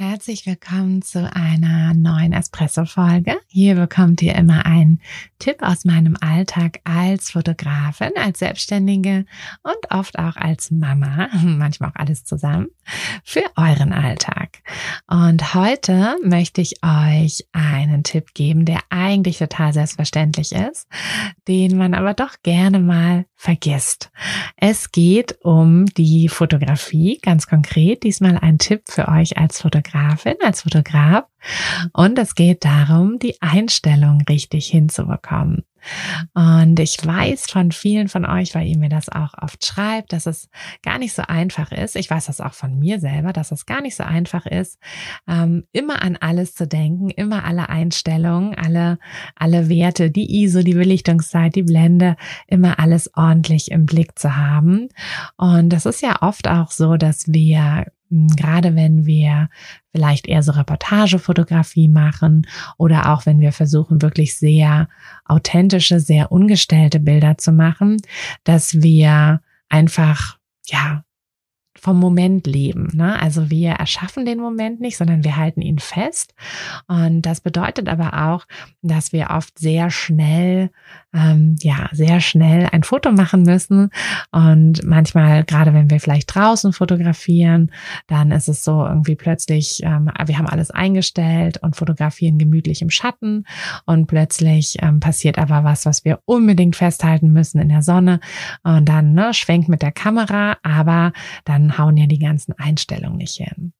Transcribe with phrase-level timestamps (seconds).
[0.00, 3.36] Herzlich willkommen zu einer neuen Espresso-Folge.
[3.48, 5.00] Hier bekommt ihr immer einen
[5.40, 9.24] Tipp aus meinem Alltag als Fotografin, als Selbstständige
[9.64, 12.68] und oft auch als Mama, manchmal auch alles zusammen,
[13.24, 14.62] für euren Alltag.
[15.08, 20.86] Und heute möchte ich euch einen Tipp geben, der eigentlich total selbstverständlich ist,
[21.48, 24.12] den man aber doch gerne mal vergisst.
[24.56, 28.04] Es geht um die Fotografie, ganz konkret.
[28.04, 31.24] Diesmal ein Tipp für euch als Fotograf Fotografin, als Fotograf.
[31.92, 35.64] Und es geht darum, die Einstellung richtig hinzubekommen.
[36.34, 40.26] Und ich weiß von vielen von euch, weil ihr mir das auch oft schreibt, dass
[40.26, 40.50] es
[40.82, 41.94] gar nicht so einfach ist.
[41.94, 44.78] Ich weiß das auch von mir selber, dass es gar nicht so einfach ist,
[45.28, 48.98] ähm, immer an alles zu denken, immer alle Einstellungen, alle,
[49.36, 52.16] alle Werte, die ISO, die Belichtungszeit, die Blende,
[52.48, 54.88] immer alles ordentlich im Blick zu haben.
[55.36, 59.48] Und das ist ja oft auch so, dass wir gerade wenn wir
[59.92, 64.88] vielleicht eher so Reportagefotografie machen oder auch wenn wir versuchen, wirklich sehr
[65.24, 67.98] authentische, sehr ungestellte Bilder zu machen,
[68.44, 71.04] dass wir einfach, ja,
[71.80, 72.88] vom Moment leben.
[72.94, 73.20] Ne?
[73.20, 76.34] Also wir erschaffen den Moment nicht, sondern wir halten ihn fest.
[76.86, 78.46] Und das bedeutet aber auch,
[78.82, 80.70] dass wir oft sehr schnell,
[81.14, 83.90] ähm, ja, sehr schnell ein Foto machen müssen.
[84.30, 87.70] Und manchmal, gerade wenn wir vielleicht draußen fotografieren,
[88.06, 92.90] dann ist es so irgendwie plötzlich, ähm, wir haben alles eingestellt und fotografieren gemütlich im
[92.90, 93.44] Schatten.
[93.86, 98.20] Und plötzlich ähm, passiert aber was, was wir unbedingt festhalten müssen in der Sonne.
[98.62, 101.12] Und dann ne, schwenkt mit der Kamera, aber
[101.44, 103.72] dann hauen ja die ganzen Einstellungen nicht hin.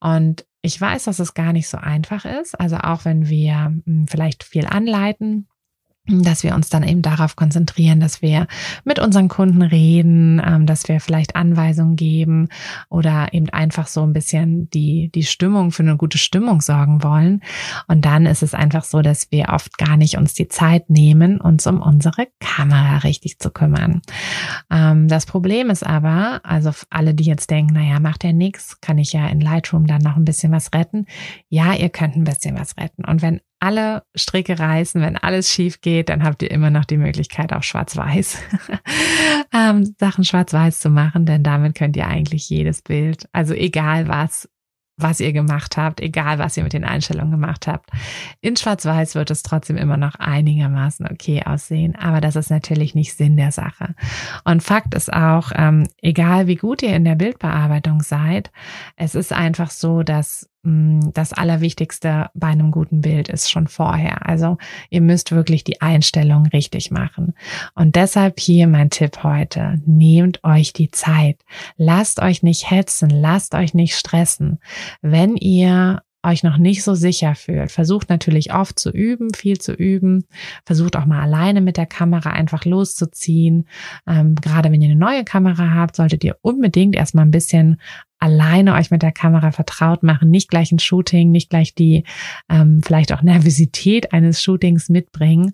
[0.00, 2.58] Und ich weiß, dass es gar nicht so einfach ist.
[2.58, 5.47] Also auch wenn wir hm, vielleicht viel anleiten,
[6.08, 8.46] dass wir uns dann eben darauf konzentrieren, dass wir
[8.84, 12.48] mit unseren Kunden reden, ähm, dass wir vielleicht Anweisungen geben
[12.88, 17.42] oder eben einfach so ein bisschen die, die Stimmung für eine gute Stimmung sorgen wollen.
[17.86, 21.40] Und dann ist es einfach so, dass wir oft gar nicht uns die Zeit nehmen,
[21.40, 24.00] uns um unsere Kamera richtig zu kümmern.
[24.70, 28.98] Ähm, das Problem ist aber, also alle, die jetzt denken, naja, macht ja nichts, kann
[28.98, 31.06] ich ja in Lightroom dann noch ein bisschen was retten.
[31.48, 33.04] Ja, ihr könnt ein bisschen was retten.
[33.04, 36.96] Und wenn alle Stricke reißen, wenn alles schief geht, dann habt ihr immer noch die
[36.96, 38.38] Möglichkeit, auch schwarz-weiß
[39.54, 44.48] ähm, Sachen schwarz-weiß zu machen, denn damit könnt ihr eigentlich jedes Bild, also egal was,
[44.98, 47.90] was ihr gemacht habt, egal was ihr mit den Einstellungen gemacht habt.
[48.40, 53.16] In Schwarz-Weiß wird es trotzdem immer noch einigermaßen okay aussehen, aber das ist natürlich nicht
[53.16, 53.94] Sinn der Sache.
[54.44, 58.50] Und Fakt ist auch, ähm, egal wie gut ihr in der Bildbearbeitung seid,
[58.96, 60.50] es ist einfach so, dass
[61.14, 64.28] das Allerwichtigste bei einem guten Bild ist schon vorher.
[64.28, 64.58] Also
[64.90, 67.34] ihr müsst wirklich die Einstellung richtig machen.
[67.74, 69.80] Und deshalb hier mein Tipp heute.
[69.86, 71.40] Nehmt euch die Zeit.
[71.76, 73.10] Lasst euch nicht hetzen.
[73.10, 74.58] Lasst euch nicht stressen.
[75.00, 79.72] Wenn ihr euch noch nicht so sicher fühlt, versucht natürlich oft zu üben, viel zu
[79.72, 80.24] üben.
[80.66, 83.68] Versucht auch mal alleine mit der Kamera einfach loszuziehen.
[84.06, 87.80] Ähm, gerade wenn ihr eine neue Kamera habt, solltet ihr unbedingt erstmal ein bisschen
[88.18, 92.04] alleine euch mit der Kamera vertraut machen, nicht gleich ein Shooting, nicht gleich die
[92.48, 95.52] ähm, vielleicht auch Nervosität eines Shootings mitbringen,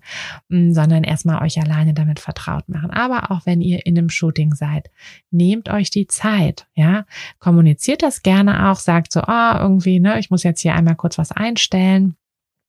[0.49, 2.91] mm, sondern erstmal euch alleine damit vertraut machen.
[2.91, 4.89] Aber auch wenn ihr in einem Shooting seid,
[5.31, 7.05] nehmt euch die Zeit, ja,
[7.39, 10.95] kommuniziert das gerne auch, sagt so, ah, oh, irgendwie, ne, ich muss jetzt hier einmal
[10.95, 12.15] kurz was einstellen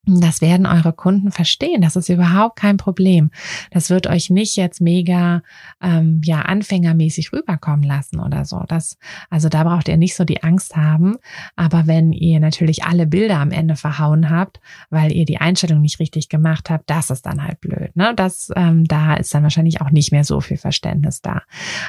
[0.06, 1.82] das werden eure Kunden verstehen.
[1.82, 3.30] Das ist überhaupt kein Problem.
[3.72, 5.42] Das wird euch nicht jetzt mega
[5.82, 8.62] ähm, ja anfängermäßig rüberkommen lassen oder so.
[8.68, 8.98] Das
[9.30, 11.16] also da braucht ihr nicht so die Angst haben.
[11.56, 14.60] Aber wenn ihr natürlich alle Bilder am Ende verhauen habt,
[14.90, 17.94] weil ihr die Einstellung nicht richtig gemacht habt, das ist dann halt blöd.
[17.96, 18.12] Ne?
[18.14, 21.42] Das ähm, da ist dann wahrscheinlich auch nicht mehr so viel Verständnis da.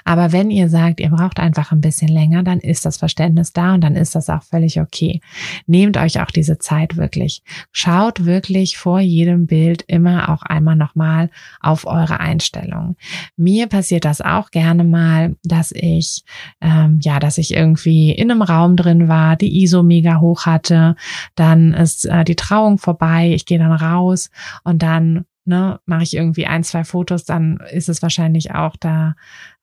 [0.05, 3.75] Aber wenn ihr sagt, ihr braucht einfach ein bisschen länger, dann ist das Verständnis da
[3.75, 5.21] und dann ist das auch völlig okay.
[5.67, 7.43] Nehmt euch auch diese Zeit wirklich.
[7.71, 12.95] Schaut schaut wirklich vor jedem Bild immer auch einmal nochmal auf eure Einstellungen.
[13.35, 16.23] Mir passiert das auch gerne mal, dass ich,
[16.61, 20.95] ähm, ja, dass ich irgendwie in einem Raum drin war, die ISO mega hoch hatte,
[21.35, 24.29] dann ist äh, die Trauung vorbei, ich gehe dann raus
[24.63, 29.15] und dann ne, mache ich irgendwie ein, zwei Fotos, dann ist es wahrscheinlich auch da,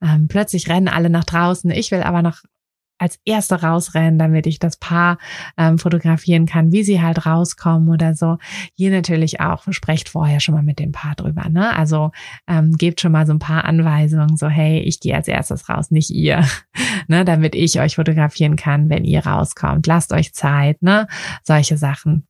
[0.02, 1.70] ähm, plötzlich rennen alle nach draußen.
[1.70, 2.43] Ich will aber noch
[2.99, 5.19] als Erste rausrennen, damit ich das Paar
[5.56, 8.38] ähm, fotografieren kann, wie sie halt rauskommen oder so.
[8.75, 11.49] Hier natürlich auch, sprecht vorher schon mal mit dem Paar drüber.
[11.49, 11.76] Ne?
[11.76, 12.12] Also
[12.46, 15.91] ähm, gebt schon mal so ein paar Anweisungen, so hey, ich gehe als erstes raus,
[15.91, 16.44] nicht ihr,
[17.08, 17.25] ne?
[17.25, 19.87] damit ich euch fotografieren kann, wenn ihr rauskommt.
[19.87, 21.06] Lasst euch Zeit, ne?
[21.43, 22.26] Solche Sachen.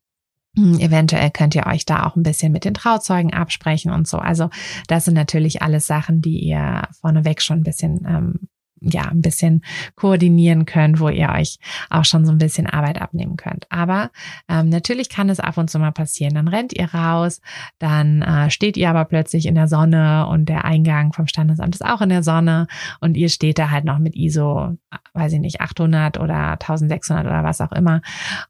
[0.57, 4.17] Hm, eventuell könnt ihr euch da auch ein bisschen mit den Trauzeugen absprechen und so.
[4.17, 4.49] Also
[4.87, 8.47] das sind natürlich alles Sachen, die ihr vorneweg schon ein bisschen ähm,
[8.91, 9.63] ja, ein bisschen
[9.95, 11.57] koordinieren könnt, wo ihr euch
[11.89, 13.65] auch schon so ein bisschen Arbeit abnehmen könnt.
[13.69, 14.11] Aber
[14.47, 16.35] ähm, natürlich kann es ab und zu mal passieren.
[16.35, 17.41] Dann rennt ihr raus,
[17.79, 21.85] dann äh, steht ihr aber plötzlich in der Sonne und der Eingang vom Standesamt ist
[21.85, 22.67] auch in der Sonne
[22.99, 24.77] und ihr steht da halt noch mit ISO,
[25.13, 28.01] weiß ich nicht, 800 oder 1600 oder was auch immer.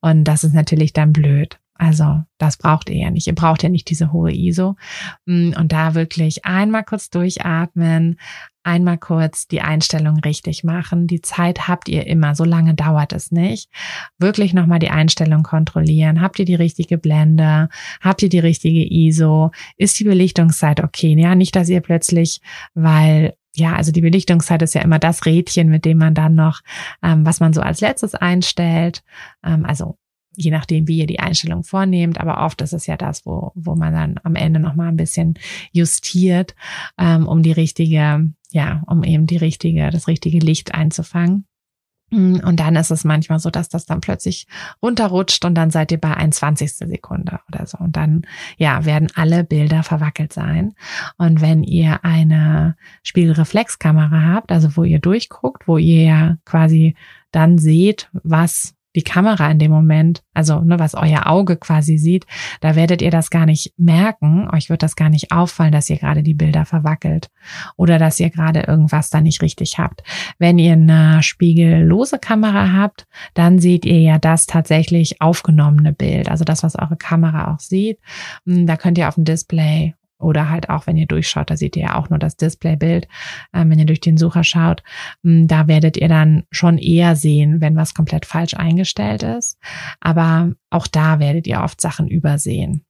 [0.02, 1.60] Und das ist natürlich dann blöd.
[1.78, 3.28] Also das braucht ihr ja nicht.
[3.28, 4.76] Ihr braucht ja nicht diese hohe ISO.
[5.26, 8.18] Mm, und da wirklich einmal kurz durchatmen,
[8.64, 11.06] einmal kurz die Einstellung richtig machen.
[11.06, 13.70] Die Zeit habt ihr immer, so lange dauert es nicht.
[14.18, 16.22] Wirklich nochmal die Einstellung kontrollieren.
[16.22, 17.70] Habt ihr die richtige Blende?
[18.02, 19.52] Habt ihr die richtige ISO?
[19.78, 21.14] Ist die Belichtungszeit okay?
[21.20, 22.42] Ja, nicht, dass ihr plötzlich,
[22.74, 26.62] weil ja, also die Belichtungszeit ist ja immer das Rädchen, mit dem man dann noch,
[27.02, 29.04] ähm, was man so als letztes einstellt.
[29.46, 29.98] Ähm, also
[30.36, 32.20] je nachdem, wie ihr die Einstellung vornehmt.
[32.20, 35.36] Aber oft ist es ja das, wo, wo man dann am Ende nochmal ein bisschen
[35.72, 36.56] justiert,
[36.98, 41.46] ähm, um die richtige, ja, um eben die richtige, das richtige Licht einzufangen.
[42.12, 44.48] Mm, und dann ist es manchmal so, dass das dann plötzlich
[44.82, 47.78] runterrutscht und dann seid ihr bei ein Zwanzigstel Sekunde oder so.
[47.80, 48.26] Und dann,
[48.58, 50.76] ja, werden alle Bilder verwackelt sein.
[51.18, 56.96] Und wenn ihr eine Spiegelreflexkamera habt, also wo ihr durchguckt, wo ihr ja quasi
[57.32, 62.26] dann seht, was die Kamera in dem Moment, also ne, was euer Auge quasi sieht,
[62.62, 64.50] da werdet ihr das gar nicht merken.
[64.54, 67.30] Euch wird das gar nicht auffallen, dass ihr gerade die Bilder verwackelt
[67.76, 70.04] oder dass ihr gerade irgendwas da nicht richtig habt.
[70.40, 76.46] Wenn ihr eine spiegellose Kamera habt, dann seht ihr ja das tatsächlich aufgenommene Bild, also
[76.46, 78.00] das, was eure Kamera auch sieht.
[78.46, 81.76] Hm, da könnt ihr auf dem Display oder halt auch, wenn ihr durchschaut, da seht
[81.76, 83.08] ihr ja auch nur das Displaybild.
[83.54, 84.84] Ähm, wenn ihr durch den Sucher schaut,
[85.24, 89.58] hm, da werdet ihr dann schon eher sehen, wenn was komplett falsch eingestellt ist.
[90.00, 92.86] Aber auch da werdet ihr oft Sachen übersehen.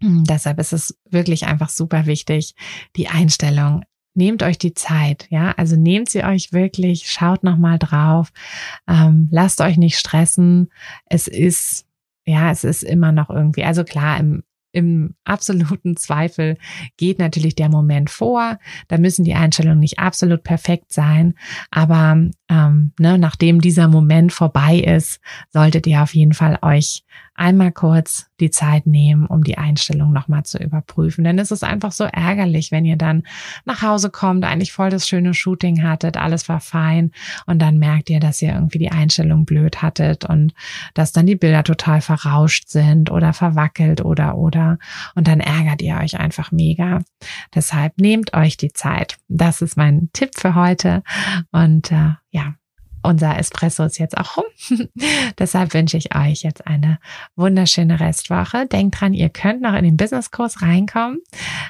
[0.00, 2.54] Hm, deshalb ist es wirklich einfach super wichtig,
[2.96, 3.82] die Einstellung
[4.14, 8.32] nehmt euch die Zeit, ja, also nehmt sie euch wirklich, schaut nochmal drauf,
[8.88, 10.70] ähm, lasst euch nicht stressen.
[11.06, 11.86] Es ist,
[12.24, 14.44] ja, es ist immer noch irgendwie, also klar, im
[14.74, 16.58] im absoluten Zweifel
[16.96, 18.58] geht natürlich der Moment vor.
[18.88, 21.34] Da müssen die Einstellungen nicht absolut perfekt sein,
[21.70, 27.04] aber ähm, ne, nachdem dieser Moment vorbei ist, solltet ihr auf jeden Fall euch
[27.34, 31.24] einmal kurz die Zeit nehmen, um die Einstellung nochmal zu überprüfen.
[31.24, 33.24] Denn es ist einfach so ärgerlich, wenn ihr dann
[33.64, 37.10] nach Hause kommt, eigentlich voll das schöne Shooting hattet, alles war fein
[37.46, 40.54] und dann merkt ihr, dass ihr irgendwie die Einstellung blöd hattet und
[40.94, 44.63] dass dann die Bilder total verrauscht sind oder verwackelt oder oder
[45.14, 47.00] und dann ärgert ihr euch einfach mega.
[47.54, 49.16] Deshalb nehmt euch die Zeit.
[49.28, 51.02] Das ist mein Tipp für heute
[51.50, 52.54] und äh, ja,
[53.04, 54.44] unser Espresso ist jetzt auch rum.
[55.38, 56.98] Deshalb wünsche ich euch jetzt eine
[57.36, 58.66] wunderschöne Restwoche.
[58.66, 61.20] Denkt dran, ihr könnt noch in den Businesskurs reinkommen.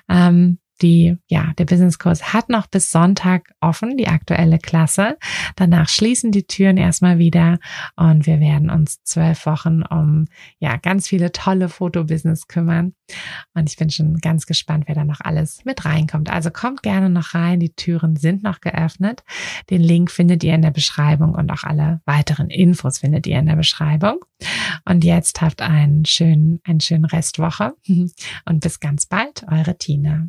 [0.09, 5.17] Ähm, die, ja, der Businesskurs hat noch bis Sonntag offen, die aktuelle Klasse.
[5.57, 7.59] Danach schließen die Türen erstmal wieder
[7.97, 10.27] und wir werden uns zwölf Wochen um,
[10.59, 12.95] ja, ganz viele tolle Fotobusiness kümmern.
[13.55, 16.31] Und ich bin schon ganz gespannt, wer da noch alles mit reinkommt.
[16.31, 17.61] Also kommt gerne noch rein.
[17.61, 19.23] Die Türen sind noch geöffnet.
[19.71, 23.47] Den Link findet ihr in der Beschreibung und auch alle weiteren Infos findet ihr in
[23.47, 24.19] der Beschreibung.
[24.85, 27.75] Und jetzt habt einen schönen, einen schönen Restwoche
[28.45, 30.29] und bis ganz bald, eure Tina.